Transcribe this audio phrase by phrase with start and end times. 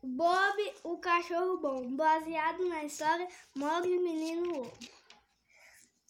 [0.00, 4.78] Bob, o cachorro bom, baseado na história Mogli o Menino Lobo.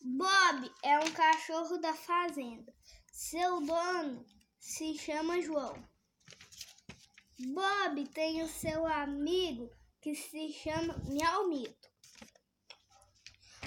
[0.02, 2.70] Bob é um cachorro da fazenda.
[3.10, 4.26] Seu dono
[4.60, 5.82] se chama João.
[7.38, 9.70] Bob tem o seu amigo
[10.02, 11.88] que se chama Miaumito.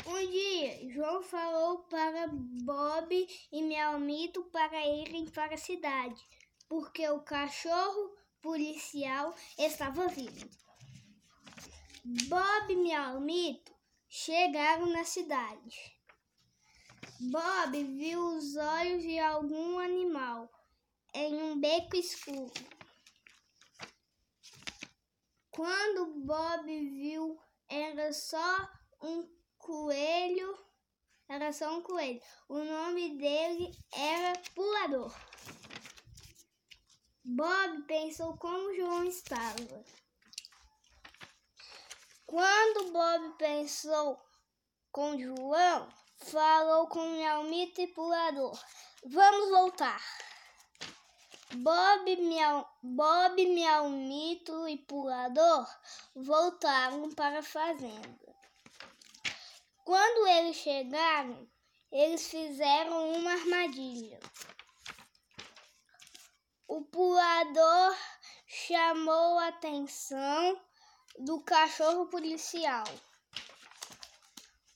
[0.06, 2.28] Um dia, João falou para
[2.64, 6.22] Bob e Miaumito para irem para a cidade,
[6.70, 10.50] porque o cachorro policial estava vindo.
[12.04, 13.72] Bob e Miaumito
[14.10, 16.02] chegaram na cidade.
[17.20, 20.50] Bob viu os olhos de algum animal
[21.14, 22.52] em um beco escuro.
[25.52, 27.40] Quando Bob viu,
[27.70, 28.70] era só
[29.02, 30.58] um coelho.
[31.28, 32.22] Era só um coelho.
[32.50, 35.16] O nome dele era Pulador.
[37.42, 39.84] Bob pensou como João estava.
[42.28, 44.24] Quando Bob pensou
[44.92, 48.64] com João, falou com Miaumito e Pulador.
[49.06, 50.00] Vamos voltar.
[51.56, 53.44] Bob, Miau, Bob,
[54.70, 55.68] e Pulador
[56.16, 58.36] voltaram para a fazenda.
[59.84, 61.50] Quando eles chegaram,
[61.92, 64.20] eles fizeram uma armadilha.
[66.74, 67.98] O pulador
[68.48, 70.58] chamou a atenção
[71.20, 72.86] do cachorro policial.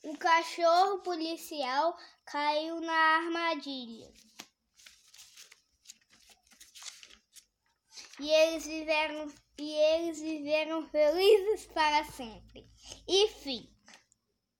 [0.04, 4.12] O cachorro policial caiu na armadilha.
[8.20, 12.70] E eles viveram e eles viveram felizes para sempre.
[13.08, 13.74] E fim.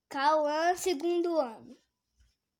[0.08, 1.76] Cauã, segundo ano.